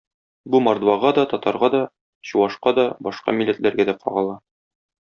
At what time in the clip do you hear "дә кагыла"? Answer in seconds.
3.93-4.41